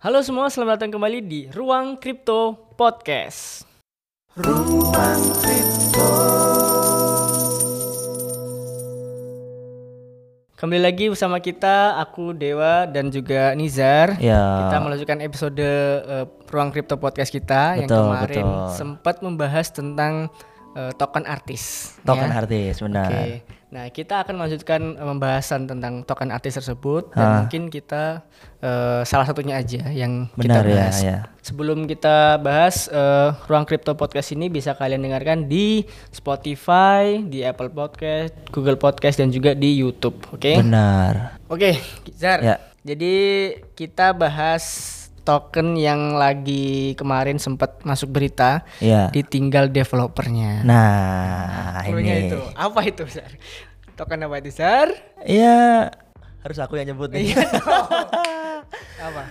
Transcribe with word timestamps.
Halo 0.00 0.24
semua, 0.24 0.48
selamat 0.48 0.80
datang 0.80 0.96
kembali 0.96 1.20
di 1.20 1.40
Ruang 1.52 2.00
Kripto 2.00 2.72
Podcast. 2.72 3.68
Ruang 4.32 5.20
Kripto. 5.44 6.08
Kembali 10.56 10.80
lagi 10.80 11.12
bersama 11.12 11.36
kita, 11.36 12.00
aku 12.00 12.32
Dewa 12.32 12.88
dan 12.88 13.12
juga 13.12 13.52
Nizar. 13.52 14.16
Ya. 14.16 14.72
Kita 14.72 14.80
melanjutkan 14.80 15.20
episode 15.20 15.60
eh, 15.60 16.24
Ruang 16.48 16.72
Kripto 16.72 16.96
Podcast 16.96 17.28
kita 17.28 17.76
yang 17.76 17.84
Betul, 17.84 18.00
kemarin 18.08 18.46
betul. 18.48 18.72
sempat 18.72 19.20
membahas 19.20 19.68
tentang 19.68 20.32
eh, 20.80 20.96
token 20.96 21.28
artis. 21.28 21.92
Token 22.08 22.32
ya. 22.32 22.40
artis, 22.40 22.80
benar. 22.80 23.12
Oke. 23.12 23.59
Nah, 23.70 23.86
kita 23.86 24.20
akan 24.20 24.34
melanjutkan 24.34 24.80
eh, 24.92 25.06
pembahasan 25.06 25.64
tentang 25.64 26.02
token 26.02 26.28
artis 26.28 26.54
tersebut 26.54 27.06
Ah. 27.08 27.14
dan 27.14 27.28
mungkin 27.40 27.62
kita 27.66 28.26
eh, 28.58 29.02
salah 29.04 29.22
satunya 29.22 29.56
aja 29.56 29.86
yang 29.88 30.26
Benar 30.34 30.42
kita 30.58 30.58
ya, 30.60 30.74
bahas. 30.76 30.96
ya. 31.00 31.16
Sebelum 31.40 31.86
kita 31.86 32.16
bahas 32.36 32.86
eh, 32.86 33.30
Ruang 33.46 33.62
Kripto 33.62 33.94
Podcast 33.94 34.30
ini 34.30 34.46
bisa 34.46 34.74
kalian 34.74 35.00
dengarkan 35.00 35.46
di 35.46 35.86
Spotify, 36.10 37.22
di 37.22 37.40
Apple 37.40 37.70
Podcast, 37.70 38.34
Google 38.50 38.74
Podcast 38.74 39.16
dan 39.16 39.30
juga 39.30 39.52
di 39.52 39.70
YouTube, 39.72 40.18
oke? 40.28 40.50
Benar. 40.58 41.38
Oke, 41.46 41.78
Zar. 42.12 42.38
Ya. 42.40 42.56
Jadi 42.80 43.14
kita 43.72 44.10
bahas 44.10 44.96
token 45.20 45.76
yang 45.76 46.16
lagi 46.16 46.94
kemarin 46.94 47.36
sempat 47.36 47.82
masuk 47.82 48.08
berita 48.10 48.64
Ya. 48.78 49.10
ditinggal 49.10 49.68
developernya. 49.68 50.64
Nah, 50.64 51.84
Pokoknya 51.84 52.14
ini. 52.16 52.26
itu. 52.26 52.38
Apa 52.52 52.80
itu, 52.82 53.04
Zar? 53.06 53.30
Token 54.00 54.24
apa 54.24 54.40
itu, 54.40 54.48
Zar? 54.48 54.88
Iya, 55.20 55.92
harus 56.40 56.56
aku 56.56 56.80
yang 56.80 56.88
nyebut 56.88 57.12
nih. 57.12 57.36
Iya 57.36 57.44
apa? 59.12 59.22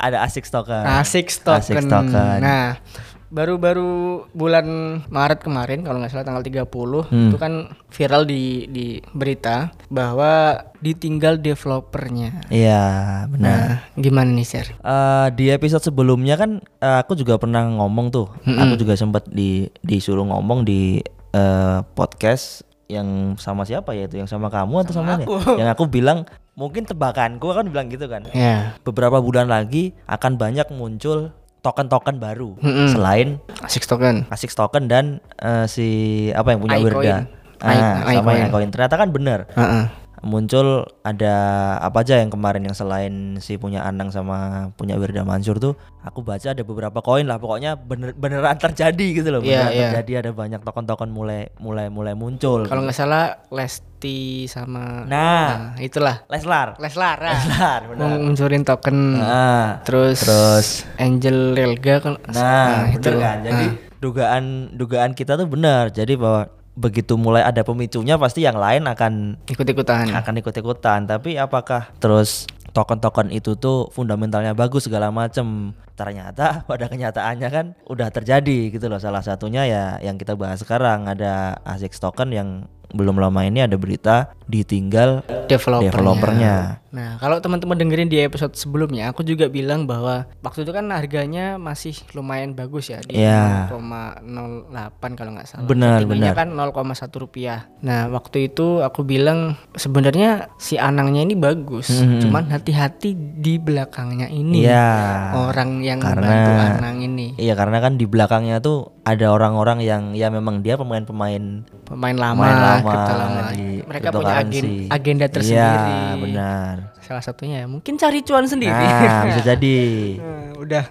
Ada 0.00 0.24
ASIC 0.24 0.48
token. 0.48 0.84
Asik 0.88 1.28
token. 1.36 1.60
ASIC 1.60 1.84
token. 1.84 2.40
Nah, 2.40 2.80
baru-baru 3.28 4.24
bulan 4.32 4.64
Maret 5.08 5.44
kemarin 5.44 5.84
kalau 5.84 6.00
nggak 6.00 6.08
salah 6.08 6.24
tanggal 6.24 6.40
30 6.40 6.64
Hmm. 7.12 7.28
itu 7.28 7.36
kan 7.36 7.52
viral 7.92 8.24
di 8.24 8.64
di 8.68 8.86
berita 9.12 9.68
bahwa 9.88 10.64
ditinggal 10.80 11.36
developernya. 11.36 12.40
Iya, 12.48 12.84
benar. 13.28 13.52
Nah, 13.52 13.68
gimana 13.96 14.32
nih, 14.32 14.48
Sir? 14.48 14.72
Eh, 14.72 15.28
di 15.36 15.52
episode 15.52 15.84
sebelumnya 15.84 16.40
kan 16.40 16.64
eh, 16.80 16.98
aku 17.00 17.12
juga 17.12 17.36
pernah 17.36 17.68
ngomong 17.68 18.08
tuh. 18.08 18.32
Aku 18.44 18.80
juga 18.80 18.96
sempat 18.96 19.28
di 19.28 19.68
disuruh 19.80 20.24
ngomong 20.24 20.64
di 20.64 21.04
eh, 21.32 21.78
podcast 21.92 22.64
yang 22.86 23.34
sama 23.34 23.62
siapa 23.62 23.92
ya 23.92 24.06
itu 24.06 24.16
yang 24.16 24.26
sama 24.26 24.46
kamu 24.46 24.86
atau 24.86 24.94
sama, 24.94 25.18
ini? 25.18 25.26
aku. 25.26 25.34
Yang 25.54 25.70
aku 25.74 25.84
bilang 25.86 26.18
mungkin 26.54 26.86
tebakanku 26.86 27.50
kan 27.50 27.66
bilang 27.66 27.86
gitu 27.86 28.06
kan. 28.06 28.24
Ya, 28.30 28.78
Beberapa 28.80 29.18
bulan 29.18 29.46
lagi 29.46 29.90
akan 30.06 30.38
banyak 30.38 30.70
muncul 30.70 31.34
token-token 31.60 32.16
baru 32.16 32.54
Mm-mm. 32.56 32.94
selain 32.94 33.42
asik 33.60 33.82
token. 33.84 34.22
ASIC 34.30 34.54
token 34.54 34.86
dan 34.86 35.18
eh, 35.36 35.66
si 35.66 35.88
apa 36.30 36.54
yang 36.54 36.60
punya. 36.62 36.78
Wirda. 36.78 37.16
I- 37.26 37.26
Ah, 37.56 38.04
sama 38.12 38.36
yang 38.36 38.52
iCoin. 38.52 38.68
Ternyata 38.68 38.94
kan 38.94 39.08
benar 39.08 39.48
Heeh. 39.50 39.84
Muncul 40.20 40.84
ada 41.02 41.34
apa 41.78 42.00
aja 42.00 42.16
yang 42.16 42.28
kemarin 42.28 42.64
yang 42.64 42.72
selain 42.72 43.36
si 43.38 43.56
punya 43.56 43.84
Anang 43.84 44.08
sama 44.08 44.68
punya 44.72 44.96
Wirda 44.96 45.22
Mansur 45.22 45.56
tuh 45.56 45.76
aku 46.00 46.20
baca 46.20 46.50
ada 46.50 46.62
beberapa 46.62 47.00
koin 47.00 47.24
lah 47.24 47.36
pokoknya 47.36 47.76
bener 47.76 48.12
beneran 48.12 48.56
terjadi 48.56 49.06
gitu 49.12 49.28
loh 49.28 49.40
Iya, 49.40 49.68
beneran 49.68 49.72
iya. 49.72 49.82
terjadi 49.92 50.12
ada 50.18 50.30
banyak 50.32 50.60
token-token 50.60 51.10
mulai 51.10 51.52
mulai 51.56 51.86
mulai 51.88 52.14
muncul 52.14 52.64
Kalau 52.64 52.80
nggak 52.80 52.96
salah 52.96 53.44
Lesti 53.50 54.46
sama 54.46 55.04
nah 55.04 55.74
nah, 55.74 55.82
itulah 55.82 56.24
Leslar 56.26 56.80
Leslar. 56.80 57.18
ah. 57.18 57.34
Leslar 57.36 57.80
benar 57.90 58.08
munculin 58.16 58.62
token. 58.62 58.96
nah, 59.18 59.84
Terus 59.84 60.22
terus 60.22 60.66
Angel 60.96 61.52
Relga 61.52 61.94
kan 62.00 62.14
nah, 62.28 62.88
itu 62.88 63.04
bener 63.04 63.20
kan 63.20 63.38
jadi 63.42 63.66
dugaan 63.96 64.44
dugaan 64.72 65.12
kita 65.12 65.34
tuh 65.34 65.48
benar 65.48 65.88
jadi 65.88 66.14
bahwa 66.14 66.52
begitu 66.76 67.16
mulai 67.16 67.40
ada 67.40 67.64
pemicunya 67.64 68.20
pasti 68.20 68.44
yang 68.44 68.60
lain 68.60 68.84
akan 68.84 69.40
ikut-ikutan. 69.48 70.12
akan 70.12 70.34
ikut-ikutan. 70.44 71.08
Tapi 71.08 71.40
apakah 71.40 71.88
terus 71.96 72.44
token-token 72.76 73.32
itu 73.32 73.56
tuh 73.56 73.88
fundamentalnya 73.90 74.52
bagus 74.52 74.84
segala 74.84 75.08
macem? 75.08 75.72
Ternyata 75.96 76.60
pada 76.70 76.86
kenyataannya 76.92 77.48
kan 77.48 77.66
udah 77.88 78.12
terjadi 78.12 78.70
gitu 78.76 78.92
loh. 78.92 79.00
Salah 79.00 79.24
satunya 79.24 79.64
ya 79.64 79.84
yang 80.04 80.20
kita 80.20 80.36
bahas 80.36 80.60
sekarang 80.60 81.08
ada 81.08 81.56
ASIC 81.64 81.96
token 81.96 82.30
yang 82.30 82.48
belum 82.94 83.18
lama 83.18 83.42
ini 83.42 83.66
ada 83.66 83.74
berita 83.74 84.35
ditinggal 84.46 85.22
developernya. 85.46 85.90
developernya 85.90 86.54
Nah, 86.86 87.20
kalau 87.20 87.36
teman-teman 87.44 87.76
dengerin 87.76 88.08
di 88.08 88.24
episode 88.24 88.56
sebelumnya, 88.56 89.12
aku 89.12 89.20
juga 89.20 89.52
bilang 89.52 89.84
bahwa 89.84 90.24
waktu 90.40 90.64
itu 90.64 90.72
kan 90.72 90.88
harganya 90.88 91.60
masih 91.60 91.92
lumayan 92.16 92.56
bagus 92.56 92.88
ya 92.88 93.04
di 93.04 93.20
Iya. 93.20 93.68
0,08 93.68 95.12
kalau 95.12 95.36
nggak 95.36 95.44
salah. 95.44 95.68
Benar, 95.68 96.08
benar. 96.08 96.32
kan 96.32 96.48
0,1 96.56 97.20
rupiah. 97.20 97.68
Nah, 97.84 98.08
waktu 98.08 98.48
itu 98.48 98.80
aku 98.80 99.04
bilang 99.04 99.60
sebenarnya 99.76 100.48
si 100.56 100.80
Anangnya 100.80 101.20
ini 101.20 101.36
bagus, 101.36 102.00
Mhm. 102.00 102.24
cuman 102.24 102.44
hati-hati 102.48 103.12
di 103.36 103.60
belakangnya 103.60 104.32
ini 104.32 104.64
Iya 104.64 105.36
orang 105.36 105.84
yang 105.84 106.00
Karena- 106.00 106.24
membantu 106.24 106.52
Anang 106.80 106.98
ini. 107.04 107.36
iya 107.36 107.52
karena 107.52 107.84
kan 107.84 108.00
di 108.00 108.08
belakangnya 108.08 108.64
tuh 108.64 108.96
ada 109.04 109.30
orang-orang 109.30 109.84
yang 109.84 110.02
ya 110.12 110.32
memang 110.32 110.64
dia 110.64 110.74
pemain-pemain 110.74 111.68
Pemain 111.86 112.16
lama, 112.16 112.40
pemain 112.40 112.56
lama, 112.58 112.94
lama. 113.06 113.42
di 113.52 113.84
Mereka 113.84 114.08
punya 114.10 114.35
agen, 114.42 114.64
agenda 114.88 115.26
tersendiri. 115.28 115.90
Iya 115.92 116.14
benar 116.20 116.74
Salah 117.00 117.22
satunya 117.22 117.62
ya, 117.62 117.66
mungkin 117.70 117.94
cari 117.94 118.20
cuan 118.26 118.44
sendiri. 118.44 118.74
nah 118.74 119.22
bisa 119.30 119.40
jadi 119.54 119.78
Eh, 120.18 120.48
udah 120.58 120.84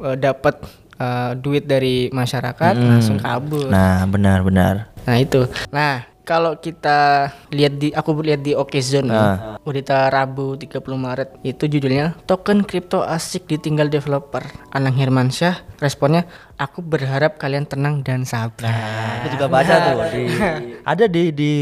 uh, 0.00 0.16
dapat 0.16 0.54
uh, 0.98 1.32
duit 1.34 1.66
dari 1.66 2.08
masyarakat 2.10 2.74
langsung 2.78 3.18
kabur. 3.18 3.66
Nah. 3.66 4.04
nah 4.04 4.08
benar-benar 4.08 4.94
itu. 5.18 5.48
Nah 5.72 6.04
kalau 6.22 6.60
kita 6.60 7.32
lihat 7.48 7.80
di 7.80 7.88
aku 7.88 8.12
lihat 8.20 8.44
di 8.44 8.52
Okezone 8.52 9.08
nih, 9.08 9.16
Ah. 9.16 9.56
berita 9.64 10.12
Rabu 10.12 10.60
30 10.60 10.76
Maret 11.00 11.40
itu 11.40 11.64
judulnya 11.64 12.20
token 12.28 12.68
kripto 12.68 13.00
asik 13.00 13.48
ditinggal 13.48 13.88
developer. 13.88 14.44
Anang 14.68 14.92
Hermansyah 14.92 15.80
responnya 15.80 16.28
aku 16.60 16.84
berharap 16.84 17.40
kalian 17.40 17.64
tenang 17.64 18.04
dan 18.04 18.28
sabar. 18.28 18.68
Nah, 18.68 19.24
aku 19.24 19.26
juga 19.32 19.46
baca 19.48 19.74
tuh 19.88 19.96
di 20.12 20.24
ada 20.92 21.04
di 21.08 21.22
di 21.32 21.52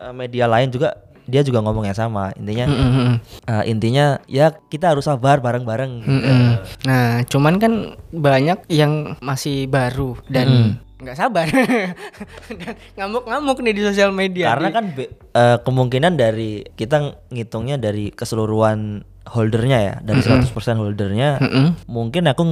eh, 0.00 0.14
media 0.16 0.48
lain 0.48 0.72
juga 0.72 0.96
dia 1.30 1.46
juga 1.46 1.62
ngomong 1.62 1.86
yang 1.86 1.94
sama 1.94 2.34
intinya 2.34 2.66
Mm-mm. 2.66 3.10
eh, 3.46 3.64
intinya 3.70 4.18
ya 4.26 4.50
kita 4.50 4.90
harus 4.90 5.06
sabar 5.06 5.38
bareng-bareng 5.38 6.02
gitu. 6.02 6.10
Mm-mm. 6.10 6.44
Nah, 6.82 7.22
cuman 7.28 7.54
kan 7.56 7.72
banyak 8.10 8.66
yang 8.66 9.14
masih 9.22 9.70
baru 9.70 10.18
dan 10.26 10.80
nggak 11.00 11.16
sabar 11.16 11.46
dan 12.60 12.74
ngamuk-ngamuk 12.98 13.62
nih 13.62 13.72
di 13.72 13.82
sosial 13.86 14.10
media. 14.10 14.52
karena 14.52 14.68
Di- 14.68 14.74
kan 14.74 14.84
eh, 15.32 15.58
kemungkinan 15.62 16.12
dari 16.18 16.66
kita 16.74 17.14
ngitungnya 17.30 17.78
dari 17.78 18.10
keseluruhan 18.10 19.06
holdernya 19.28 19.78
ya 19.78 19.94
dari 20.00 20.24
100% 20.24 20.48
holdernya 20.80 21.38
Mm-mm. 21.38 21.66
mungkin 21.86 22.24
aku 22.26 22.42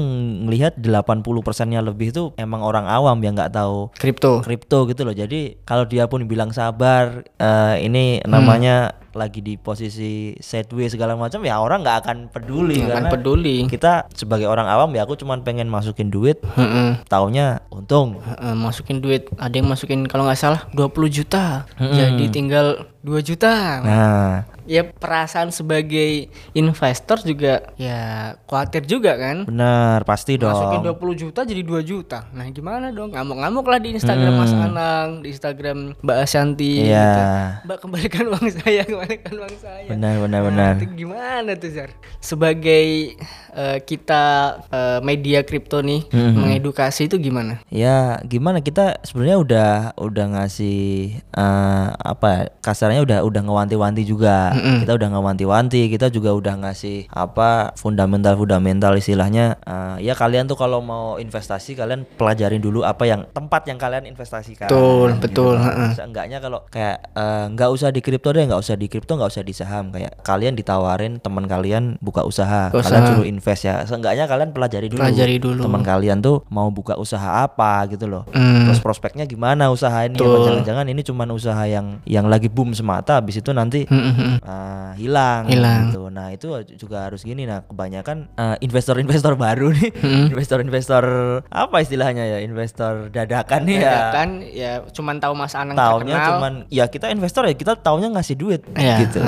ngelihat 0.44 0.76
80 0.76 1.24
persennya 1.40 1.80
lebih 1.80 2.12
tuh 2.12 2.26
emang 2.36 2.60
orang 2.60 2.84
awam 2.84 3.16
yang 3.24 3.32
nggak 3.32 3.56
tahu 3.56 3.88
kripto. 3.96 4.44
kripto 4.44 4.84
gitu 4.86 5.02
loh. 5.02 5.16
Jadi 5.16 5.64
kalau 5.64 5.88
dia 5.88 6.04
pun 6.06 6.24
bilang 6.28 6.52
sabar, 6.52 7.24
eh, 7.24 7.76
ini 7.82 8.20
namanya 8.28 8.94
lagi 9.18 9.40
di 9.40 9.58
posisi 9.58 10.08
sideways 10.34 10.90
segala 10.90 11.12
macam 11.12 11.42
ya 11.42 11.58
orang 11.58 11.82
nggak 11.82 11.98
akan 12.00 12.16
peduli 12.28 12.78
Nggak 12.78 12.94
akan 12.94 13.04
peduli. 13.10 13.56
kita 13.66 14.06
sebagai 14.10 14.46
orang 14.46 14.64
awam 14.64 14.88
ya 14.90 15.02
aku 15.02 15.14
cuman 15.14 15.42
pengen 15.42 15.66
masukin 15.66 16.08
duit, 16.08 16.38
Heeh. 16.48 17.02
taunya 17.04 17.60
untung. 17.68 18.22
Heeh, 18.22 18.54
masukin 18.54 18.98
duit, 18.98 19.26
ada 19.34 19.52
yang 19.52 19.66
masukin 19.66 20.06
kalau 20.06 20.22
nggak 20.22 20.38
salah 20.38 20.62
20 20.70 20.86
juta. 21.10 21.66
Jadi 21.74 22.30
tinggal 22.30 22.66
2 23.00 23.18
juta. 23.20 23.52
Nah, 23.80 24.34
Ya 24.64 24.84
perasaan 24.84 25.48
sebagai 25.48 26.28
investor 26.52 27.16
juga 27.22 27.72
ya 27.74 28.00
khawatir 28.44 28.84
juga 28.84 29.16
kan. 29.16 29.48
benar 29.48 30.04
pasti 30.04 30.36
Masukin 30.36 30.84
dong. 30.84 30.92
20 30.92 31.16
juta 31.18 31.40
jadi 31.42 31.62
2 31.62 31.80
juta. 31.82 32.28
Nah, 32.30 32.44
gimana 32.48 32.92
dong? 32.92 33.08
Ngamuk-ngamuk 33.08 33.64
lah 33.64 33.80
di 33.80 33.96
Instagram 33.96 34.36
Mas 34.36 34.52
Anang, 34.52 35.24
di 35.24 35.32
Instagram 35.32 35.96
Mbak 35.98 36.18
Ashanti 36.20 36.84
Iya. 36.84 37.00
gitu. 37.00 37.20
Mbak 37.64 37.78
kembalikan 37.80 38.24
uang 38.30 38.46
saya, 38.52 38.84
uang 39.08 39.54
saya. 39.56 39.88
Benar 39.88 40.14
benar 40.20 40.40
Nah, 40.40 40.46
benar. 40.46 40.72
itu 40.78 40.86
gimana 40.98 41.50
tuh, 41.54 41.70
Zar? 41.72 41.90
Sebagai 42.18 43.16
eh, 43.54 43.78
kita 43.80 44.24
eh, 44.68 44.98
media 45.00 45.40
kripto 45.42 45.80
nih 45.80 46.04
mengedukasi 46.12 47.06
itu 47.06 47.16
gimana? 47.16 47.62
Ya 47.68 48.18
gimana 48.22 48.60
kita 48.60 49.00
sebenarnya 49.02 49.38
udah 49.38 49.70
udah 49.96 50.26
ngasih 50.34 50.78
eh, 51.22 51.86
apa 51.94 52.28
ya, 52.28 52.42
kasarnya 52.60 53.00
udah 53.02 53.18
udah 53.22 53.42
ngewanti-wanti 53.44 54.02
juga. 54.02 54.52
Kita 54.82 54.92
udah 54.94 55.08
ngewanti-wanti, 55.14 55.88
kita 55.88 56.10
juga 56.10 56.34
udah 56.34 56.54
ngasih 56.66 57.08
apa 57.08 57.72
fundamental-fundamental 57.78 58.96
istilahnya. 58.96 59.60
eh, 59.60 59.96
ya 60.02 60.12
kalian 60.12 60.44
tuh 60.44 60.58
kalau 60.58 60.82
mau 60.82 61.16
investasi 61.16 61.74
kalian 61.74 62.02
pelajarin 62.18 62.58
dulu 62.58 62.82
apa 62.82 63.06
yang 63.06 63.24
tempat 63.30 63.62
yang 63.64 63.78
kalian 63.78 64.04
investasikan. 64.04 64.66
Betul, 64.66 65.14
gitu 65.14 65.22
betul, 65.22 65.54
heeh. 65.56 65.90
Seenggaknya 65.94 66.38
kalau 66.40 66.66
kayak 66.66 67.08
nggak 67.54 67.70
usah 67.70 67.88
di 67.88 68.00
kripto 68.02 68.34
deh, 68.34 68.42
nggak 68.42 68.58
usah 68.58 68.74
di 68.74 68.86
kripto, 68.86 68.97
nggak 69.00 69.28
usah 69.28 69.42
di 69.42 69.52
saham. 69.52 69.90
Kayak 69.90 70.18
kalian 70.20 70.54
ditawarin 70.54 71.18
teman 71.18 71.44
kalian 71.44 71.98
buka 71.98 72.22
usaha, 72.22 72.68
Buka 72.68 72.82
kalian 72.82 72.98
usaha. 72.98 73.10
suruh 73.12 73.26
invest 73.26 73.62
ya. 73.62 73.74
Seenggaknya 73.84 74.24
kalian 74.24 74.50
pelajari 74.50 74.88
dulu. 74.88 74.98
Pelajari 74.98 75.36
dulu. 75.36 75.60
Teman 75.62 75.82
kalian 75.82 76.18
tuh 76.18 76.42
mau 76.48 76.68
buka 76.68 76.94
usaha 76.94 77.40
apa 77.40 77.86
gitu 77.86 78.06
loh. 78.06 78.24
Hmm. 78.30 78.66
Terus 78.66 78.80
prospeknya 78.80 79.24
gimana 79.24 79.68
usaha 79.68 80.02
ini? 80.02 80.16
Jangan-jangan 80.16 80.86
ini 80.86 81.02
cuman 81.02 81.28
usaha 81.30 81.62
yang 81.62 82.00
yang 82.04 82.26
lagi 82.26 82.48
boom 82.48 82.72
semata 82.72 83.18
habis 83.18 83.36
itu 83.36 83.50
nanti 83.50 83.84
Mm, 83.84 83.94
mm, 83.96 84.14
mm. 84.14 84.36
uh, 84.42 84.90
hilang 84.94 85.42
Hilang. 85.46 85.82
gitu. 85.88 86.08
Nah, 86.08 86.28
itu 86.30 86.48
juga 86.74 87.04
harus 87.04 87.20
gini. 87.20 87.44
Nah, 87.44 87.62
kebanyakan 87.62 88.32
uh, 88.34 88.56
investor-investor 88.58 89.34
baru 89.40 89.70
nih, 89.70 89.90
Hmm. 89.98 90.26
investor-investor 90.28 91.04
apa 91.46 91.76
istilahnya 91.78 92.24
ya? 92.26 92.38
Investor 92.40 93.08
dadakan 93.08 93.60
nih 93.64 93.76
ya. 93.76 93.86
Ya 93.88 94.00
kan 94.10 94.28
ya 94.42 94.72
cuman 94.88 95.16
tahu 95.18 95.32
Mas 95.32 95.52
Anang 95.52 95.76
terkenal. 95.76 96.26
cuman 96.32 96.52
ya 96.68 96.84
kita 96.86 97.08
investor 97.08 97.44
ya 97.44 97.54
kita 97.54 97.76
taunya 97.76 98.08
ngasih 98.08 98.34
duit 98.34 98.60
Iya, 98.78 98.96
gitu. 99.02 99.18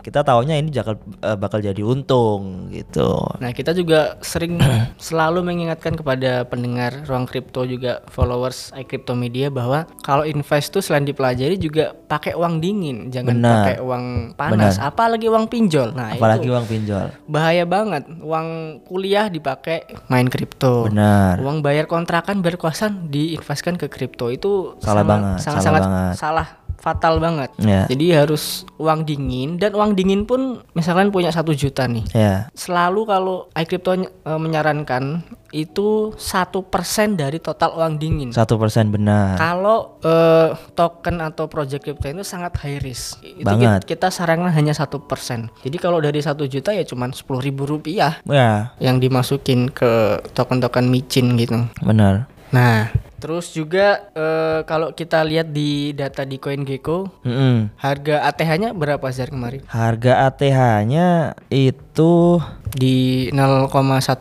kita 0.00 0.20
taunya 0.22 0.54
ini 0.54 0.68
bakal 0.70 0.94
eh, 1.20 1.36
bakal 1.36 1.58
jadi 1.60 1.82
untung 1.82 2.68
gitu. 2.68 3.20
Nah, 3.36 3.50
kita 3.50 3.70
juga 3.70 4.16
sering 4.20 4.56
selalu 4.98 5.44
mengingatkan 5.44 5.92
kepada 5.92 6.44
pendengar 6.44 7.04
ruang 7.04 7.24
kripto 7.24 7.62
juga 7.62 8.00
followers 8.08 8.72
iCrypto 8.74 9.12
Media 9.12 9.48
bahwa 9.48 9.84
kalau 10.00 10.22
invest 10.22 10.70
tuh 10.70 10.80
selain 10.80 11.02
dipelajari 11.02 11.56
juga 11.56 11.92
pakai 11.92 12.32
uang 12.32 12.58
dingin, 12.58 13.08
jangan 13.08 13.36
pakai 13.38 13.76
uang 13.78 14.04
panas, 14.34 14.78
apalagi 14.78 15.26
uang 15.26 15.46
pinjol. 15.46 15.92
Nah, 15.92 16.12
Apalagi 16.12 16.44
itu 16.44 16.50
uang 16.50 16.64
pinjol. 16.64 17.06
bahaya 17.24 17.64
banget. 17.64 18.08
Uang 18.18 18.46
kuliah 18.82 19.28
dipakai 19.28 19.84
main 20.06 20.26
kripto. 20.26 20.88
Benar. 20.88 21.38
Uang 21.38 21.60
bayar 21.60 21.84
kontrakan 21.84 22.40
bayar 22.40 22.56
kosan 22.56 23.08
diinvestkan 23.08 23.74
ke 23.74 23.86
kripto 23.86 24.28
itu 24.28 24.78
Salah 24.78 25.02
sangat- 25.02 25.06
banget, 25.06 25.38
sangat 25.38 25.44
salah 25.44 25.62
sangat 25.62 25.82
banget. 25.82 26.14
salah 26.16 26.48
fatal 26.78 27.18
banget. 27.18 27.50
Ya. 27.58 27.84
Jadi 27.86 28.06
harus 28.12 28.62
uang 28.76 29.02
dingin 29.02 29.58
dan 29.58 29.74
uang 29.74 29.92
dingin 29.92 30.22
pun 30.22 30.62
misalkan 30.72 31.10
punya 31.10 31.28
satu 31.28 31.50
juta 31.50 31.84
nih. 31.84 32.06
Ya. 32.10 32.34
Selalu 32.54 33.00
kalau 33.04 33.36
iCrypto 33.52 33.98
e, 33.98 34.04
menyarankan 34.32 35.20
itu 35.48 36.12
satu 36.14 36.62
persen 36.62 37.14
dari 37.14 37.38
total 37.38 37.74
uang 37.74 37.96
dingin. 37.96 38.30
Satu 38.30 38.54
persen 38.54 38.88
benar. 38.88 39.34
Kalau 39.34 39.96
eh, 40.00 40.52
token 40.72 41.18
atau 41.18 41.48
project 41.48 41.82
crypto 41.82 42.06
itu 42.06 42.20
sangat 42.22 42.52
high 42.60 42.78
risk. 42.78 43.16
Itu 43.22 43.42
Banget. 43.42 43.82
ki- 43.82 43.96
kita 43.96 44.08
sarankan 44.08 44.52
hanya 44.52 44.70
satu 44.70 45.00
persen. 45.00 45.48
Jadi 45.60 45.76
kalau 45.76 45.98
dari 45.98 46.20
satu 46.20 46.44
juta 46.44 46.70
ya 46.70 46.84
cuman 46.84 47.10
sepuluh 47.10 47.40
ribu 47.40 47.64
rupiah 47.64 48.20
Ya, 48.22 48.76
yang 48.78 49.00
dimasukin 49.00 49.68
ke 49.68 50.20
token-token 50.32 50.86
micin 50.86 51.34
gitu. 51.34 51.64
benar. 51.80 52.28
Nah, 52.48 52.92
terus 53.18 53.50
juga 53.50 54.06
eh, 54.10 54.62
kalau 54.62 54.90
kita 54.90 55.20
lihat 55.20 55.48
di 55.48 55.90
data 55.90 56.22
di 56.22 56.36
CoinGecko, 56.36 57.22
Mm-mm. 57.22 57.68
harga 57.76 58.24
ATH-nya 58.24 58.72
berapa 58.72 59.04
Zar 59.08 59.28
kemarin? 59.28 59.60
Harga 59.66 60.26
ATH-nya 60.26 61.34
itu 61.48 62.40
Di 62.68 63.26
0,1 63.32 63.72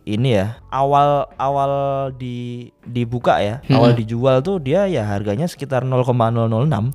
ini 0.00 0.28
ya 0.30 0.58
awal 0.68 1.08
awal 1.34 1.72
di 2.12 2.68
dibuka 2.82 3.38
ya 3.38 3.60
awal 3.68 3.92
dijual 3.92 4.40
tuh 4.40 4.58
dia 4.58 4.84
ya 4.84 5.04
harganya 5.04 5.44
sekitar 5.44 5.82
0,006 5.82 6.44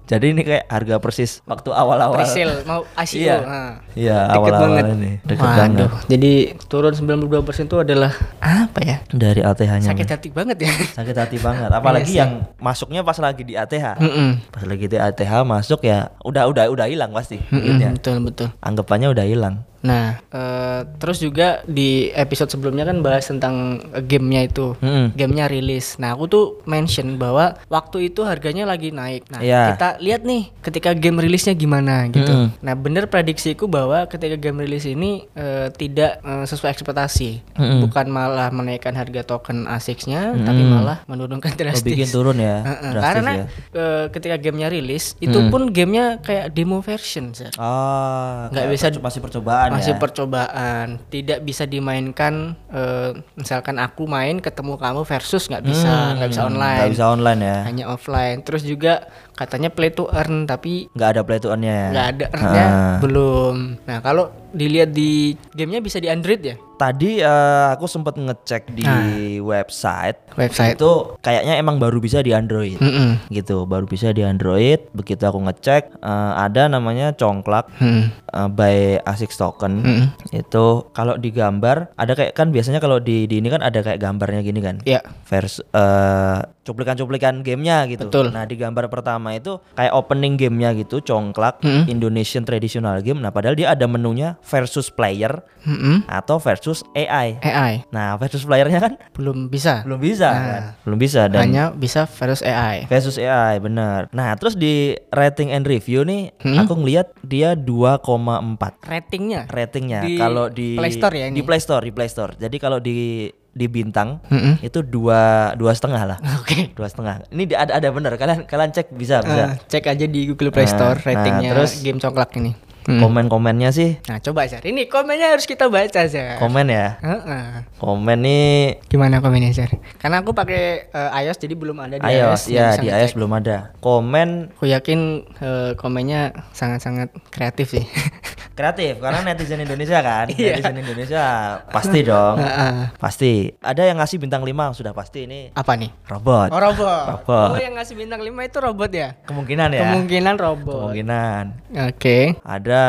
jadi 0.04 0.26
ini 0.28 0.42
kayak 0.42 0.66
harga 0.68 0.96
persis 0.98 1.42
waktu 1.44 1.70
awal-awal 1.70 2.18
Presale 2.18 2.62
mau 2.64 2.82
ICO. 2.96 3.18
Iya. 3.20 3.38
Nah. 3.40 3.72
iya 3.94 4.18
Deket 4.28 4.38
awal-awal 4.38 4.70
banget. 4.70 4.86
ini 4.94 5.12
deket 5.24 5.44
Waduh, 5.44 5.58
banget 5.58 5.90
jadi 6.08 6.32
turun 6.66 6.94
92% 6.94 7.30
itu 7.64 7.78
adalah 7.78 8.12
apa 8.40 8.80
ya? 8.82 8.98
dari 9.10 9.42
ATH-nya 9.54 9.88
Sakit 9.88 10.08
hati 10.10 10.28
banget 10.30 10.58
ya. 10.60 10.72
sakit 10.98 11.16
hati 11.16 11.38
banget 11.38 11.70
apalagi 11.70 12.10
Iya 12.10 12.20
yang 12.20 12.32
masuknya 12.58 13.02
pas 13.02 13.16
lagi 13.16 13.42
di 13.42 13.54
ATH 13.54 13.98
Mm-mm. 13.98 14.30
pas 14.50 14.64
lagi 14.64 14.86
di 14.86 14.98
ATH 14.98 15.34
masuk 15.44 15.80
ya 15.82 16.12
udah 16.22 16.46
udah 16.46 16.68
udah 16.68 16.86
hilang 16.86 17.10
pasti 17.10 17.38
Mm-mm, 17.40 17.62
duitnya. 17.78 17.90
betul 17.94 18.18
betul. 18.20 18.48
anggapannya 18.60 19.10
udah 19.10 19.24
hilang 19.24 19.56
Nah, 19.84 20.16
eh, 20.24 20.80
terus 20.96 21.20
juga 21.20 21.60
di 21.64 21.92
episode 22.10 22.48
sebelumnya 22.50 22.84
kan 22.84 23.00
bahas 23.00 23.28
tentang 23.28 23.78
gamenya 24.02 24.48
itu, 24.48 24.80
Mm-mm. 24.80 25.12
gamenya 25.12 25.46
rilis. 25.46 26.00
Nah, 26.00 26.16
aku 26.16 26.26
tuh 26.26 26.46
mention 26.64 27.16
bahwa 27.16 27.60
waktu 27.68 28.08
itu 28.08 28.24
harganya 28.24 28.64
lagi 28.64 28.90
naik. 28.90 29.28
Nah, 29.28 29.44
Iya. 29.44 29.76
kita 29.76 29.90
lihat 30.00 30.24
nih 30.24 30.56
ketika 30.62 30.96
game 30.96 31.20
rilisnya 31.20 31.52
gimana 31.52 32.08
gitu. 32.08 32.32
Mm-mm. 32.32 32.56
Nah, 32.60 32.74
bener 32.74 33.06
prediksiku 33.06 33.68
bahwa 33.68 34.08
ketika 34.08 34.34
game 34.36 34.64
rilis 34.64 34.84
ini 34.84 35.28
eh, 35.34 35.68
tidak 35.70 36.18
eh, 36.18 36.46
sesuai 36.46 36.72
ekspektasi, 36.72 37.44
Mm-mm. 37.54 37.84
bukan 37.84 38.08
malah 38.08 38.48
menaikkan 38.50 38.96
harga 38.96 39.28
token 39.28 39.68
ASICS-nya, 39.68 40.32
tapi 40.40 40.64
malah 40.64 41.04
menurunkan 41.06 41.52
Oh, 41.54 41.60
drastis. 41.60 41.86
bikin 41.86 42.08
turun 42.08 42.40
ya 42.40 42.64
Heeh, 42.64 42.90
drastis 42.90 43.04
karena 43.04 43.32
ya 43.36 43.46
eh, 43.74 44.06
ketika 44.10 44.36
gamenya 44.38 44.68
rilis, 44.70 45.20
itu 45.20 45.38
pun 45.52 45.70
gamenya 45.70 46.18
kayak 46.20 46.50
demo 46.50 46.80
version, 46.80 47.36
Sir. 47.36 47.52
Ah, 47.58 48.48
Nggak 48.48 48.66
bisa 48.70 48.88
masih 48.98 49.20
percobaan 49.20 49.73
masih 49.74 49.94
ya. 49.94 50.00
percobaan 50.00 50.88
tidak 51.08 51.42
bisa 51.42 51.66
dimainkan 51.66 52.34
eh, 52.70 53.10
misalkan 53.34 53.78
aku 53.78 54.06
main 54.06 54.38
ketemu 54.38 54.76
kamu 54.76 55.02
versus 55.04 55.46
nggak 55.46 55.64
bisa 55.64 55.90
Hmm, 55.90 56.14
nggak 56.16 56.30
bisa 56.30 56.44
online 56.46 56.80
Nggak 56.80 56.94
bisa 56.94 57.06
online 57.08 57.42
ya. 57.42 57.58
hanya 57.64 57.86
offline 57.88 58.38
terus 58.40 58.62
juga 58.62 58.94
katanya 59.34 59.68
play 59.68 59.90
to 59.90 60.06
earn 60.08 60.46
tapi 60.46 60.88
Nggak 60.92 61.10
ada 61.10 61.22
play 61.22 61.38
to 61.38 61.48
earn-nya 61.48 61.74
ya. 61.74 61.88
nggak 61.90 62.08
ada 62.08 62.26
earnnya 62.32 62.66
Ah. 62.66 62.98
belum 63.00 63.56
nah 63.84 63.98
kalau 64.00 64.24
dilihat 64.50 64.90
di 64.90 65.12
gamenya 65.52 65.82
bisa 65.82 65.98
di 65.98 66.08
Android 66.08 66.40
ya 66.40 66.56
Tadi 66.74 67.16
eh, 67.16 67.68
aku 67.70 67.86
sempat 67.86 68.18
ngecek 68.18 68.74
di 68.74 68.84
Ah. 68.84 69.06
website. 69.40 70.20
website 70.34 70.76
Itu 70.76 71.16
kayaknya 71.18 71.56
emang 71.56 71.78
baru 71.78 71.96
bisa 71.98 72.20
di 72.20 72.34
Android. 72.34 72.76
Mm-mm. 72.76 73.24
Gitu, 73.30 73.64
baru 73.64 73.86
bisa 73.86 74.10
di 74.10 74.20
Android. 74.20 74.82
Begitu 74.92 75.22
aku 75.22 75.38
ngecek 75.40 75.96
eh, 75.96 76.32
ada 76.36 76.68
namanya 76.68 77.14
Congklak 77.14 77.70
Hmm. 77.78 78.10
eh, 78.10 78.50
by 78.50 78.76
ASICS 79.00 79.38
Token. 79.38 79.74
Mm-mm. 79.80 80.06
Itu 80.34 80.92
kalau 80.92 81.16
digambar 81.16 81.94
ada 81.94 82.12
kayak 82.12 82.34
kan 82.34 82.50
biasanya 82.50 82.80
kalau 82.80 82.98
di, 82.98 83.30
di 83.30 83.38
ini 83.38 83.48
kan 83.48 83.62
ada 83.62 83.80
kayak 83.80 84.02
gambarnya 84.02 84.42
gini 84.42 84.60
kan. 84.60 84.82
ya 84.84 85.00
vers 85.24 85.62
eh, 85.64 86.40
cuplikan-cuplikan 86.64 87.40
gamenya 87.42 87.86
gitu. 87.86 88.10
Betul. 88.10 88.28
Nah 88.30 88.44
di 88.44 88.56
gambar 88.56 88.90
pertama 88.90 89.23
itu 89.32 89.56
kayak 89.72 89.96
opening 89.96 90.36
gamenya 90.36 90.76
gitu, 90.76 91.00
congklak 91.00 91.64
Mm-mm. 91.64 91.88
Indonesian 91.88 92.44
traditional 92.44 93.00
game. 93.00 93.24
Nah 93.24 93.32
padahal 93.32 93.56
dia 93.56 93.72
ada 93.72 93.88
menunya 93.88 94.36
versus 94.44 94.92
player 94.92 95.40
Mm-mm. 95.64 96.04
atau 96.04 96.36
versus 96.36 96.84
AI. 96.92 97.40
AI 97.40 97.88
Nah 97.90 98.20
versus 98.20 98.44
playernya 98.44 98.80
kan 98.82 98.94
belum 99.16 99.48
bisa 99.48 99.88
belum 99.88 100.04
bisa, 100.04 100.28
Nah. 100.28 100.44
kan? 100.44 100.64
belum 100.84 101.00
bisa 101.00 101.22
dan 101.30 101.40
hanya 101.40 101.64
bisa 101.72 102.04
versus 102.04 102.44
AI 102.44 102.84
versus 102.90 103.16
AI 103.16 103.62
benar. 103.62 104.12
Nah 104.12 104.36
terus 104.36 104.58
di 104.58 104.92
rating 105.10 105.54
and 105.54 105.64
review 105.64 106.02
nih 106.02 106.34
aku 106.42 106.74
ngelihat 106.76 107.14
dia 107.22 107.54
2,4 107.54 108.82
ratingnya 108.82 109.46
ratingnya. 109.46 110.02
Di 110.02 110.18
Kalau 110.18 110.50
di 110.50 110.74
Play 110.74 110.92
Store 110.92 111.14
ya 111.14 111.26
ini? 111.30 111.36
Di 111.38 111.44
Play 111.46 111.62
Store, 111.62 111.84
di 111.86 111.94
Play 111.94 112.10
Store. 112.10 112.34
Jadi 112.34 112.58
kalau 112.58 112.82
di 112.82 113.30
di 113.54 113.66
bintang 113.68 114.18
Mm-mm. 114.28 114.58
itu 114.60 114.82
dua 114.82 115.22
dua 115.54 115.72
setengah 115.72 116.04
lah. 116.06 116.18
oke 116.36 116.74
dua 116.74 116.86
setengah 116.86 117.22
ini 117.30 117.46
ada 117.50 117.78
ada 117.78 117.88
bener 117.88 118.14
kalian 118.14 118.44
kalian 118.44 118.70
cek 118.70 118.90
bisa 118.92 119.22
bisa 119.22 119.44
Ah, 119.48 119.62
cek 119.64 119.86
aja 119.88 120.06
di 120.06 120.26
Google 120.26 120.50
Play 120.50 120.66
Nah, 120.66 120.72
Store 120.72 120.98
nah, 120.98 121.06
ratingnya 121.08 121.50
terus- 121.52 121.80
game 121.80 121.98
congklak 121.98 122.34
ini 122.36 122.54
Hmm. 122.84 123.00
komen-komennya 123.00 123.72
sih 123.72 123.96
Nah 124.04 124.20
coba 124.20 124.44
Zar, 124.44 124.60
ini 124.62 124.92
komennya 124.92 125.32
harus 125.32 125.48
kita 125.48 125.72
baca 125.72 126.04
Zar. 126.04 126.36
komen 126.36 126.68
ya 126.68 127.00
Heeh. 127.00 127.64
komen 127.80 128.20
nih 128.20 128.84
Gimana 128.86 129.24
komennya 129.24 129.56
Zar? 129.56 129.72
Karena 129.96 130.20
aku 130.20 130.36
pakai 130.36 130.92
eh, 130.92 131.20
iOS 131.22 131.40
jadi 131.40 131.56
belum 131.56 131.80
ada 131.80 131.96
di 131.96 132.04
iOS 132.04 132.52
yang 132.52 132.76
ya 132.76 132.76
di 132.76 132.92
ngecek. 132.92 133.00
iOS 133.00 133.14
belum 133.16 133.32
ada 133.34 133.58
komen 133.80 134.52
Aku 134.52 134.68
yakin 134.68 135.00
eh, 135.40 135.72
komennya 135.74 136.36
sangat-sangat 136.52 137.08
kreatif 137.30 137.72
sih. 137.72 137.88
kreatif 138.54 138.98
karena 138.98 139.20
netizen 139.28 139.60
Indonesia 139.60 140.00
kan. 140.00 140.26
Iya. 140.30 140.58
netizen 140.58 140.78
Indonesia 140.78 141.24
pasti 141.68 142.00
dong. 142.02 142.36
Pasti. 143.04 143.34
Ada 143.60 143.86
yang 143.86 143.98
ngasih 143.98 144.18
bintang 144.18 144.42
5 144.42 144.54
sudah 144.74 144.94
pasti 144.94 145.26
ini 145.26 145.52
Apa 145.52 145.76
nih? 145.76 145.92
robot. 146.08 146.50
Oh 146.50 146.60
robot. 146.60 147.06
Robot. 147.20 147.50
Oh 147.52 147.60
yang 147.60 147.76
ngasih 147.76 147.96
bintang 147.96 148.22
5 148.22 148.30
itu 148.30 148.58
robot 148.60 148.92
ya? 148.92 149.10
Kemungkinan 149.26 149.70
ya. 149.70 149.82
Kemungkinan 149.84 150.36
robot. 150.38 150.80
Kemungkinan. 150.90 151.44
Oke. 151.90 152.38
Ada 152.42 152.82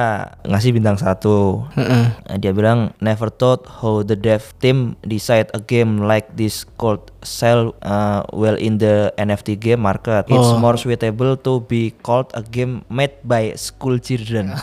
ngasih 0.44 0.70
bintang 0.70 0.96
satu. 0.96 1.66
Nah, 1.74 2.14
Dia 2.36 2.52
bilang 2.52 2.92
never 2.98 3.28
thought 3.28 3.64
how 3.80 4.00
the 4.00 4.14
dev 4.14 4.42
team 4.58 4.94
decide 5.00 5.48
a 5.50 5.60
game 5.60 5.98
like 6.00 6.28
this 6.34 6.62
could 6.76 7.00
sell 7.20 7.72
uh, 7.80 8.22
well 8.30 8.54
in 8.54 8.76
the 8.76 9.10
NFT 9.16 9.56
game 9.56 9.80
market. 9.80 10.28
It's 10.28 10.36
Oh. 10.44 10.60
more 10.60 10.76
suitable 10.76 11.34
to 11.40 11.62
be 11.62 11.96
called 11.98 12.28
a 12.32 12.42
game 12.42 12.84
made 12.86 13.16
by 13.22 13.56
school 13.56 13.96
children. 13.98 14.52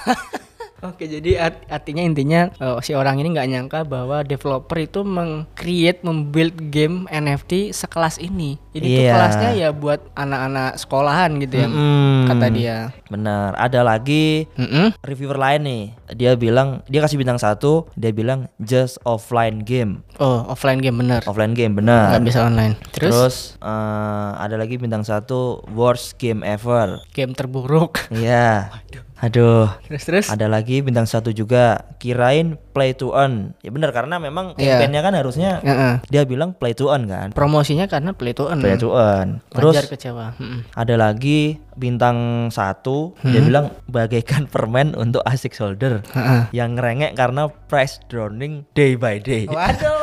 Oke, 0.82 1.06
jadi 1.06 1.38
art- 1.40 1.66
artinya 1.68 2.02
intinya 2.02 2.50
eh, 2.52 2.78
si 2.82 2.92
orang 2.92 3.16
ini 3.16 3.32
nggak 3.32 3.48
nyangka 3.48 3.80
bahwa 3.84 4.22
developer 4.22 4.74
itu 4.76 5.02
meng-create, 5.02 6.02
membuild 6.02 6.58
game 6.68 7.06
NFT 7.08 7.70
sekelas 7.70 8.18
ini. 8.18 8.58
Jadi 8.72 8.86
itu 8.88 9.02
Iya. 9.02 9.14
kelasnya 9.14 9.52
ya 9.54 9.70
buat 9.72 10.02
anak-anak 10.14 10.76
sekolahan 10.76 11.38
gitu 11.38 11.56
ya, 11.56 11.68
Mm-mm. 11.68 12.26
kata 12.26 12.48
dia. 12.50 12.78
Benar. 13.08 13.54
Ada 13.56 13.82
lagi 13.82 14.50
Mm-mm. 14.54 14.98
reviewer 15.00 15.36
lain 15.36 15.62
nih. 15.62 15.84
Dia 16.14 16.34
bilang 16.34 16.82
dia 16.86 17.00
kasih 17.00 17.16
bintang 17.16 17.38
satu. 17.38 17.86
Dia 17.94 18.10
bilang 18.10 18.50
just 18.58 18.98
offline 19.04 19.62
game. 19.62 20.02
Oh, 20.18 20.46
offline 20.48 20.80
game 20.80 20.98
bener, 20.98 21.22
Offline 21.24 21.54
game 21.54 21.74
benar. 21.74 22.10
nggak 22.12 22.26
bisa 22.26 22.42
online. 22.44 22.74
Terus, 22.90 23.12
Terus 23.12 23.36
eh, 23.60 24.30
ada 24.36 24.56
lagi 24.56 24.76
bintang 24.76 25.04
satu 25.04 25.62
worst 25.70 26.18
game 26.18 26.42
ever. 26.42 27.06
game 27.12 27.32
terburuk. 27.32 28.02
Iya. 28.10 28.72
Aduh. 29.22 29.70
terus 29.86 30.04
terus. 30.04 30.26
Ada 30.28 30.50
lagi 30.50 30.82
bintang 30.82 31.06
satu 31.06 31.30
juga 31.30 31.94
kirain 32.02 32.58
play 32.74 32.98
to 32.98 33.14
earn. 33.14 33.54
Ya 33.62 33.70
benar 33.70 33.94
karena 33.94 34.18
memang 34.18 34.58
campaign-nya 34.58 35.02
kan 35.02 35.14
harusnya 35.14 35.62
Heeh. 35.62 35.94
dia 36.10 36.26
bilang 36.26 36.58
play 36.58 36.74
to 36.74 36.90
earn 36.90 37.06
kan. 37.06 37.30
Promosinya 37.30 37.86
karena 37.86 38.18
play 38.18 38.34
to 38.34 38.50
earn. 38.50 38.60
Play 38.60 38.82
to 38.82 38.90
earn. 38.92 39.46
Wajar 39.54 39.86
Terus 39.86 39.94
kecewa. 39.94 40.34
Ada 40.74 40.98
lagi 40.98 41.62
bintang 41.78 42.50
satu 42.50 43.14
Hmm. 43.22 43.32
dia 43.32 43.42
bilang 43.42 43.66
bagaikan 43.86 44.50
permen 44.50 44.98
untuk 44.98 45.22
asik 45.24 45.54
shoulder 45.54 46.02
Heeh. 46.12 46.50
yang 46.52 46.74
ngerengek 46.74 47.14
karena 47.14 47.46
price 47.70 48.02
drowning 48.10 48.66
day 48.74 48.98
by 48.98 49.22
day. 49.22 49.46
Waduh. 49.46 50.01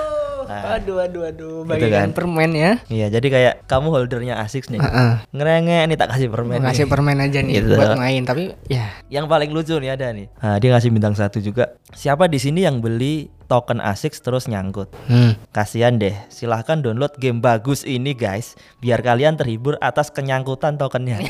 Waduh, 0.48 0.94
waduh, 0.98 1.20
waduh. 1.24 1.56
Gitu 1.60 1.70
Bagian 1.86 1.92
kan. 1.92 2.08
permen 2.12 2.50
ya. 2.52 2.72
Iya, 2.88 3.06
jadi 3.10 3.26
kayak 3.28 3.54
kamu 3.64 3.86
holdernya 3.88 4.40
asik 4.40 4.66
nih. 4.66 4.80
Heeh. 4.80 5.12
Ngerengek 5.30 5.82
nih 5.84 5.96
tak 5.96 6.08
kasih 6.10 6.28
permen. 6.28 6.58
Ngasih 6.58 6.84
nih. 6.84 6.90
permen 6.90 7.16
aja 7.18 7.38
nih 7.38 7.54
Gitu. 7.54 7.74
buat 7.74 7.94
main, 7.94 8.22
tapi 8.22 8.56
ya 8.66 8.88
Yang 9.06 9.26
paling 9.26 9.50
lucu 9.50 9.74
nih 9.74 9.90
ada 9.90 10.08
nih. 10.10 10.26
Nah, 10.34 10.56
dia 10.56 10.68
ngasih 10.70 10.90
bintang 10.90 11.12
satu 11.12 11.38
juga. 11.38 11.76
Siapa 11.90 12.26
di 12.26 12.36
sini 12.36 12.62
yang 12.62 12.80
beli 12.80 13.28
token 13.44 13.78
ASICS 13.78 14.20
terus 14.20 14.44
nyangkut? 14.44 14.88
hmm. 15.06 15.50
Kasihan 15.50 15.96
deh, 15.96 16.16
silahkan 16.28 16.78
download 16.78 17.16
game 17.16 17.38
bagus 17.38 17.80
ini 17.82 18.12
guys 18.12 18.52
Biar 18.78 19.00
kalian 19.00 19.34
terhibur 19.34 19.76
atas 19.78 20.08
kenyangkutan 20.08 20.76
tokennya 20.76 21.20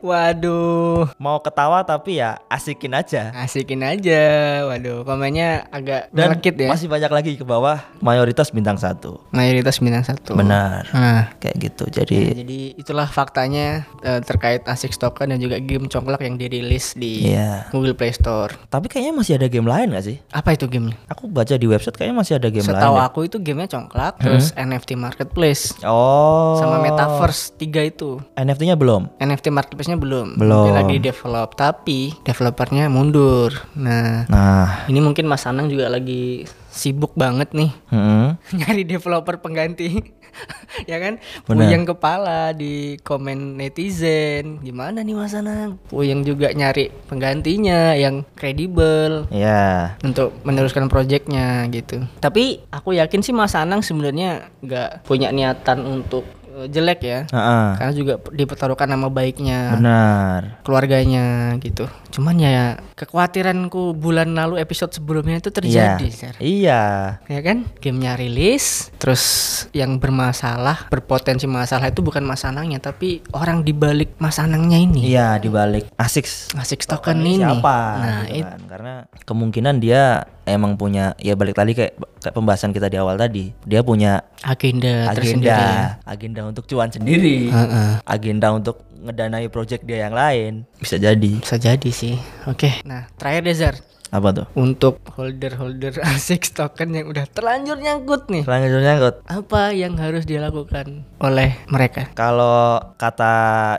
Waduh, 0.00 1.10
Mau 1.18 1.38
ketawa 1.40 1.82
tapi 1.82 2.20
ya 2.20 2.38
asikin 2.46 2.94
aja 2.94 3.30
asikin 3.34 3.82
aja. 3.82 4.22
Waduh, 4.66 5.02
komennya 5.02 5.66
agak 5.70 6.10
Dan 6.10 6.38
ya. 6.38 6.68
masih 6.68 6.86
banyak 6.86 7.10
lagi 7.10 7.32
ke 7.34 7.44
bawah 7.44 7.82
Mayoritas 7.98 8.50
bintang 8.50 8.76
satu 8.76 9.20
Mayoritas 9.30 9.78
bintang 9.78 10.04
satu. 10.04 10.34
Benar 10.34 10.86
Nah, 10.90 11.34
Kayak 11.38 11.56
gitu, 11.58 11.84
jadi 11.90 12.18
jadi 12.34 12.60
itulah 12.78 13.08
faktanya 13.08 13.84
eh, 14.02 14.20
terkait 14.22 14.64
ASICS 14.64 14.98
token 14.98 15.34
dan 15.34 15.38
juga 15.38 15.58
game 15.58 15.86
congklak 15.86 16.22
yang 16.22 16.38
dirilis 16.38 16.94
di 16.94 17.30
Iya 17.30 17.68
Google 17.70 17.94
Play 17.94 18.14
Store. 18.14 18.54
Tapi 18.68 18.86
kayaknya 18.86 19.14
masih 19.14 19.34
ada 19.36 19.46
game 19.46 19.66
lain 19.66 19.92
gak 19.92 20.04
sih? 20.04 20.16
Apa 20.30 20.54
itu 20.54 20.66
gamenya? 20.66 20.96
Aku 21.10 21.26
baca 21.28 21.54
di 21.54 21.66
website 21.66 21.96
kayaknya 21.96 22.16
masih 22.16 22.34
ada 22.38 22.48
game 22.48 22.64
Setahu 22.66 22.94
lain 22.94 23.00
deh. 23.00 23.08
aku 23.08 23.18
itu 23.26 23.36
gamenya 23.38 23.68
congklak, 23.74 24.14
terus 24.18 24.50
NFT 24.54 24.94
Marketplace 24.94 25.74
Oh 25.82 26.56
sama 26.58 26.80
Metaverse 26.80 27.54
tiga 27.56 27.82
itu. 27.82 28.18
NFT-nya 28.34 28.74
belum? 28.74 29.10
NFT 29.18 29.50
Marketplace-nya 29.88 29.96
belum. 29.96 30.28
Belum. 30.36 30.56
Mungkin 30.68 30.76
lagi 30.76 30.96
develop, 31.00 31.48
tapi 31.56 32.00
developernya 32.22 32.84
mundur. 32.92 33.50
Nah, 33.72 34.28
Nah 34.28 34.84
ini 34.86 35.00
mungkin 35.00 35.24
Mas 35.24 35.48
Anang 35.48 35.72
juga 35.72 35.88
lagi 35.88 36.44
sibuk 36.78 37.16
banget 37.18 37.50
nih 37.56 37.74
hmm. 37.90 38.38
nyari 38.62 38.86
developer 38.86 39.42
pengganti 39.42 39.98
ya 40.90 41.02
kan 41.02 41.18
Benar. 41.48 41.66
puyeng 41.66 41.84
kepala 41.88 42.54
di 42.54 43.00
komen 43.02 43.58
netizen 43.58 44.62
gimana 44.62 45.02
nih 45.02 45.18
mas 45.18 45.34
Anang 45.34 45.82
puyeng 45.90 46.22
juga 46.22 46.54
nyari 46.54 46.94
penggantinya 47.10 47.98
yang 47.98 48.22
kredibel 48.38 49.26
Ya 49.34 49.98
untuk 50.06 50.38
meneruskan 50.46 50.86
proyeknya 50.86 51.66
gitu 51.74 52.06
tapi 52.22 52.62
aku 52.70 52.94
yakin 52.94 53.26
sih 53.26 53.34
mas 53.34 53.58
Anang 53.58 53.82
sebenarnya 53.82 54.46
nggak 54.62 55.02
punya 55.02 55.34
niatan 55.34 55.82
untuk 55.82 56.22
jelek 56.66 57.00
ya. 57.04 57.20
Heeh. 57.30 57.66
karena 57.78 57.92
juga 57.94 58.14
dipertaruhkan 58.34 58.90
nama 58.90 59.06
baiknya. 59.06 59.78
Benar. 59.78 60.64
Keluarganya 60.66 61.54
gitu. 61.62 61.86
Cuman 62.10 62.40
ya 62.40 62.80
kekhawatiranku 62.98 63.94
bulan 63.94 64.34
lalu 64.34 64.58
episode 64.58 64.90
sebelumnya 64.90 65.38
itu 65.38 65.54
terjadi 65.54 66.08
Sar. 66.10 66.34
Iya. 66.42 66.82
Ya 67.28 67.40
kan? 67.44 67.68
Gamenya 67.78 68.18
rilis 68.18 68.90
terus 68.98 69.22
yang 69.70 70.02
bermasalah 70.02 70.90
berpotensi 70.90 71.46
masalah 71.46 71.92
itu 71.92 72.02
bukan 72.02 72.24
mas 72.24 72.42
Anangnya 72.42 72.80
tapi 72.80 73.22
orang 73.36 73.62
dibalik 73.62 74.16
mas 74.18 74.40
Anangnya 74.42 74.80
ini. 74.80 75.12
Iya 75.12 75.38
dibalik. 75.38 75.86
ASICS 75.94 76.56
asik 76.56 76.88
token 76.88 77.20
ini. 77.20 77.44
siapa 77.44 77.78
nah 78.00 78.20
gitu 78.24 78.40
itu 78.40 78.48
kan. 78.48 78.60
karena 78.66 78.94
kemungkinan 79.28 79.74
dia 79.78 80.24
emang 80.48 80.80
punya 80.80 81.12
ya 81.20 81.36
balik 81.36 81.60
tadi 81.60 81.76
kayak, 81.76 82.00
kayak 82.24 82.34
pembahasan 82.34 82.72
kita 82.72 82.88
di 82.88 82.96
awal 82.96 83.20
tadi. 83.20 83.52
Dia 83.68 83.84
punya 83.84 84.24
agenda, 84.40 85.12
tersendiri. 85.12 85.52
Agenda 85.52 85.98
agenda 86.08 86.40
untuk 86.48 86.64
cuan 86.64 86.88
sendiri. 86.88 87.52
Heeh. 87.52 88.00
agenda 88.02 88.50
untuk 88.50 88.80
ngedanai 88.98 89.46
project 89.48 89.84
dia 89.84 90.08
yang 90.08 90.16
lain. 90.16 90.66
Bisa 90.76 90.96
jadi. 90.96 91.38
Bisa 91.38 91.54
jadi 91.54 91.90
sih. 91.92 92.16
Oke. 92.48 92.82
Nah 92.82 93.06
terakhir 93.14 93.44
Desar 93.44 93.74
apa 94.08 94.32
tuh? 94.32 94.46
Untuk 94.56 95.04
holder-holder 95.12 96.00
ASICS 96.16 96.56
token 96.56 96.96
yang 96.96 97.12
udah 97.12 97.28
terlanjur 97.28 97.76
nyangkut 97.76 98.32
nih. 98.32 98.40
Selanjutnya 98.40 98.96
nyangkut? 98.96 99.14
Apa 99.28 99.76
yang 99.76 100.00
harus 100.00 100.24
dilakukan 100.24 101.04
oleh 101.20 101.60
mereka? 101.68 102.08
Kalau 102.16 102.80
kata 102.96 103.34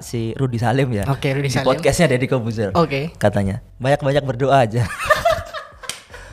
si 0.05 0.37
Rudi 0.37 0.61
Salim 0.61 0.93
ya 0.93 1.09
Oke, 1.09 1.33
Rudy 1.33 1.49
di 1.49 1.53
Salim. 1.57 1.65
podcastnya 1.65 2.13
Deddy 2.13 2.29
Kobuzer 2.29 2.69
oke. 2.77 3.17
katanya 3.17 3.65
banyak-banyak 3.81 4.21
berdoa 4.21 4.69
aja. 4.69 4.85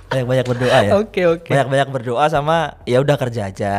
Banyak-banyak 0.06 0.46
berdoa 0.46 0.78
ya. 0.86 0.92
Oke 1.02 1.26
oke. 1.26 1.50
Banyak-banyak 1.50 1.88
berdoa 1.90 2.24
sama 2.30 2.78
ya 2.86 3.02
udah 3.02 3.16
kerja 3.18 3.50
aja 3.50 3.74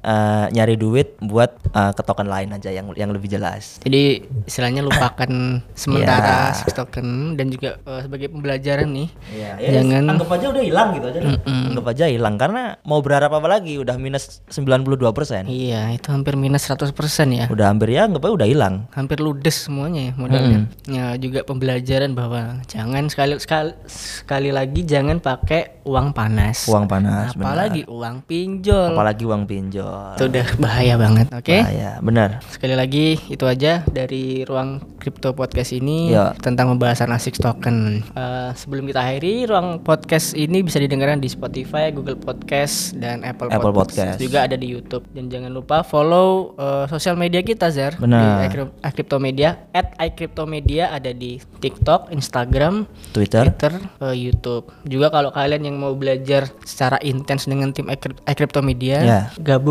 eh, 0.00 0.46
nyari 0.50 0.74
duit 0.74 1.18
buat 1.18 1.50
eh, 1.68 1.92
ke 1.92 2.02
token 2.02 2.26
lain 2.26 2.50
aja 2.50 2.68
yang 2.68 2.90
yang 2.92 3.08
lebih 3.08 3.28
jelas 3.28 3.78
Jadi 3.80 4.18
istilahnya 4.44 4.80
lupakan 4.80 5.30
sementara 5.74 6.52
six 6.52 6.72
token 6.72 7.34
dan 7.34 7.48
juga 7.48 7.78
eh, 7.78 8.00
sebagai 8.02 8.28
pembelajaran 8.28 8.86
nih. 8.86 9.08
ya, 9.30 9.50
Jangan- 9.58 10.08
anggap 10.10 10.30
aja 10.30 10.46
udah 10.48 10.62
hilang 10.62 10.88
gitu 10.92 11.06
aja 11.06 11.20
anggap 11.46 11.86
aja 11.88 12.04
hilang 12.06 12.34
karena 12.34 12.62
mau 12.82 12.98
berharap 12.98 13.30
apa 13.30 13.48
lagi 13.50 13.76
udah 13.76 13.96
minus 13.96 14.40
92 14.48 14.86
persen 15.10 15.42
Iya, 15.44 15.90
itu 15.90 16.08
hampir 16.08 16.34
minus 16.34 16.64
100% 16.64 16.92
ya. 17.28 17.46
udah 17.48 17.66
hampir 17.68 17.90
ya 17.90 18.04
anggap 18.04 18.22
aja 18.22 18.34
udah 18.34 18.48
hilang 18.48 18.74
Hampir 18.90 19.18
ludes 19.18 19.54
semuanya 19.60 20.00
ya 20.04 20.12
modalnya. 20.14 20.58
Ya 20.84 21.06
juga 21.14 21.42
pembelajaran 21.42 22.12
bahwa 22.12 22.62
jangan 22.64 23.06
sekali 23.06 23.36
sekali 23.36 23.72
sekali 23.88 24.50
lagi 24.50 24.82
jangan 24.82 25.18
pakai 25.18 25.82
uang 25.82 26.12
panas. 26.12 26.64
uang 26.64 26.84
panas 26.84 27.32
benar. 27.32 27.46
Apalagi 27.48 27.82
uang 27.86 28.16
pinjol. 28.22 28.92
apalagi 28.92 29.24
uang 29.24 29.44
pinjol 29.44 29.97
Itu 30.14 30.26
udah 30.26 30.46
bahaya 30.58 30.94
banget, 30.94 31.26
oke? 31.30 31.58
ya 31.68 31.98
benar 31.98 32.42
Sekali 32.48 32.74
lagi 32.74 33.06
itu 33.28 33.44
aja 33.44 33.82
dari 33.84 34.42
ruang 34.42 34.78
crypto 34.96 35.30
podcast 35.30 35.70
ini 35.70 36.10
Ya. 36.10 36.34
tentang 36.36 36.68
pembahasan 36.68 37.08
ASICS 37.08 37.38
token. 37.38 38.02
Eh, 38.10 38.50
sebelum 38.54 38.84
kita 38.84 39.00
akhiri, 39.00 39.46
ruang 39.46 39.78
podcast 39.78 40.32
ini 40.32 40.60
bisa 40.60 40.76
didengarkan 40.76 41.18
di 41.18 41.26
Spotify, 41.26 41.88
Google 41.88 42.16
Podcast, 42.16 42.92
dan 42.94 43.22
Apple, 43.22 43.48
Apple 43.48 43.70
Podcast. 43.72 44.18
Juga 44.18 44.44
ada 44.44 44.54
di 44.54 44.66
YouTube. 44.66 45.06
Dan 45.08 45.28
jangan 45.28 45.48
lupa 45.48 45.80
follow 45.82 46.52
eh, 46.54 46.84
sosial 46.88 47.14
media 47.14 47.40
kita, 47.40 47.70
Zar. 47.70 47.94
Benar. 47.96 48.50
Di 48.50 48.58
iCryptomedia, 48.82 49.70
at 49.70 49.94
iCryptomedia 49.98 50.90
ada 50.90 51.10
di 51.10 51.38
TikTok, 51.58 52.10
Instagram, 52.10 52.84
Twitter 53.10 53.48
Twitter, 53.48 53.72
eh, 54.00 54.16
YouTube. 54.16 54.68
Juga 54.84 55.08
kalau 55.08 55.30
kalian 55.30 55.62
yang 55.64 55.76
mau 55.76 55.94
belajar 55.94 56.50
secara 56.62 56.98
intens 57.00 57.44
dengan 57.44 57.70
tim 57.70 57.86
iCryp- 57.86 58.20
iCryptomedia, 58.24 58.96
Ya. 59.00 59.20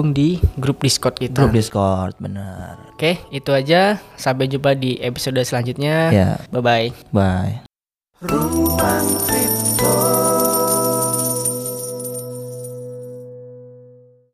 Gabung 0.07 0.15
di 0.15 0.39
grup 0.55 0.79
Discord 0.79 1.19
kita. 1.19 1.43
grup 1.43 1.55
Discord 1.55 2.15
benar 2.23 2.79
Oke, 2.97 3.19
itu 3.29 3.53
aja. 3.53 4.01
Sampai 4.17 4.49
jumpa 4.49 4.73
di 4.73 4.97
episode 4.97 5.37
selanjutnya. 5.45 6.09
Ya. 6.09 6.29
Bye 6.49 6.63
bye. 6.63 6.87
bye 7.13 7.53
Kripto 8.17 9.56